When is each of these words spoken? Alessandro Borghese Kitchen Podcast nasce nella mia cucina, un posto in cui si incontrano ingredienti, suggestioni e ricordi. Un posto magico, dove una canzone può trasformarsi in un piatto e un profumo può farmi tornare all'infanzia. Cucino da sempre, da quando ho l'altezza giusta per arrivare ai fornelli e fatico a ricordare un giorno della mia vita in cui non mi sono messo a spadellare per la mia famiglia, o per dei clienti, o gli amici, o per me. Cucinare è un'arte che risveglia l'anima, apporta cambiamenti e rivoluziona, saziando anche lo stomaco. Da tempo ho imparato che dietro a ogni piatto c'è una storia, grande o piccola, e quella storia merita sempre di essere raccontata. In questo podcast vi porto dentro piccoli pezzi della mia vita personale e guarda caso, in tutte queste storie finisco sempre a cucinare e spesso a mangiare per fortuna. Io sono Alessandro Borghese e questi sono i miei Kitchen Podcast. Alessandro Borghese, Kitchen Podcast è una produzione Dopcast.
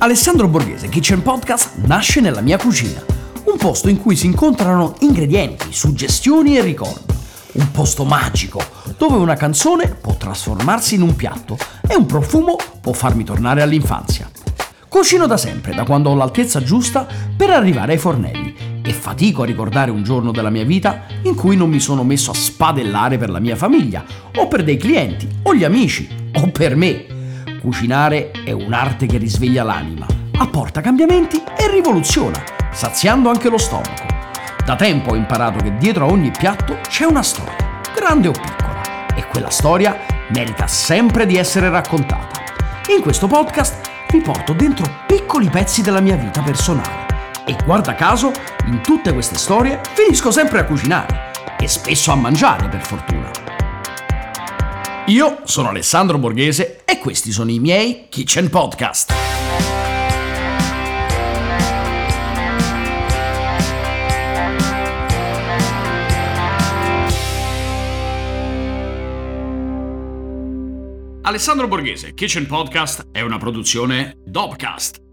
Alessandro 0.00 0.46
Borghese 0.46 0.88
Kitchen 0.88 1.22
Podcast 1.22 1.78
nasce 1.78 2.20
nella 2.20 2.40
mia 2.40 2.56
cucina, 2.56 3.04
un 3.46 3.56
posto 3.56 3.88
in 3.88 4.00
cui 4.00 4.14
si 4.14 4.26
incontrano 4.26 4.94
ingredienti, 5.00 5.72
suggestioni 5.72 6.56
e 6.56 6.62
ricordi. 6.62 7.12
Un 7.54 7.72
posto 7.72 8.04
magico, 8.04 8.62
dove 8.96 9.16
una 9.16 9.34
canzone 9.34 9.88
può 9.88 10.14
trasformarsi 10.16 10.94
in 10.94 11.02
un 11.02 11.16
piatto 11.16 11.58
e 11.84 11.96
un 11.96 12.06
profumo 12.06 12.56
può 12.80 12.92
farmi 12.92 13.24
tornare 13.24 13.60
all'infanzia. 13.60 14.30
Cucino 14.86 15.26
da 15.26 15.36
sempre, 15.36 15.74
da 15.74 15.82
quando 15.82 16.10
ho 16.10 16.14
l'altezza 16.14 16.62
giusta 16.62 17.04
per 17.36 17.50
arrivare 17.50 17.94
ai 17.94 17.98
fornelli 17.98 18.54
e 18.84 18.92
fatico 18.92 19.42
a 19.42 19.46
ricordare 19.46 19.90
un 19.90 20.04
giorno 20.04 20.30
della 20.30 20.50
mia 20.50 20.64
vita 20.64 21.06
in 21.22 21.34
cui 21.34 21.56
non 21.56 21.70
mi 21.70 21.80
sono 21.80 22.04
messo 22.04 22.30
a 22.30 22.34
spadellare 22.34 23.18
per 23.18 23.30
la 23.30 23.40
mia 23.40 23.56
famiglia, 23.56 24.04
o 24.36 24.46
per 24.46 24.62
dei 24.62 24.76
clienti, 24.76 25.28
o 25.42 25.56
gli 25.56 25.64
amici, 25.64 26.08
o 26.34 26.46
per 26.50 26.76
me. 26.76 27.17
Cucinare 27.60 28.30
è 28.44 28.52
un'arte 28.52 29.06
che 29.06 29.18
risveglia 29.18 29.64
l'anima, 29.64 30.06
apporta 30.38 30.80
cambiamenti 30.80 31.42
e 31.56 31.68
rivoluziona, 31.70 32.42
saziando 32.70 33.28
anche 33.28 33.48
lo 33.48 33.58
stomaco. 33.58 34.06
Da 34.64 34.76
tempo 34.76 35.10
ho 35.10 35.16
imparato 35.16 35.58
che 35.62 35.76
dietro 35.76 36.06
a 36.06 36.10
ogni 36.10 36.30
piatto 36.30 36.78
c'è 36.88 37.04
una 37.04 37.22
storia, 37.22 37.80
grande 37.94 38.28
o 38.28 38.32
piccola, 38.32 39.14
e 39.14 39.26
quella 39.26 39.50
storia 39.50 39.96
merita 40.28 40.66
sempre 40.68 41.26
di 41.26 41.36
essere 41.36 41.68
raccontata. 41.68 42.42
In 42.94 43.02
questo 43.02 43.26
podcast 43.26 43.90
vi 44.10 44.20
porto 44.20 44.52
dentro 44.52 44.88
piccoli 45.06 45.48
pezzi 45.48 45.82
della 45.82 46.00
mia 46.00 46.16
vita 46.16 46.42
personale 46.42 47.06
e 47.44 47.56
guarda 47.64 47.94
caso, 47.94 48.30
in 48.66 48.80
tutte 48.82 49.12
queste 49.12 49.36
storie 49.36 49.80
finisco 49.94 50.30
sempre 50.30 50.60
a 50.60 50.64
cucinare 50.64 51.32
e 51.58 51.66
spesso 51.66 52.12
a 52.12 52.14
mangiare 52.14 52.68
per 52.68 52.84
fortuna. 52.84 53.30
Io 55.08 55.40
sono 55.44 55.68
Alessandro 55.70 56.18
Borghese 56.18 56.82
e 56.84 56.98
questi 56.98 57.32
sono 57.32 57.50
i 57.50 57.58
miei 57.58 58.08
Kitchen 58.10 58.50
Podcast. 58.50 59.14
Alessandro 71.22 71.68
Borghese, 71.68 72.12
Kitchen 72.12 72.46
Podcast 72.46 73.08
è 73.10 73.22
una 73.22 73.38
produzione 73.38 74.12
Dopcast. 74.26 75.07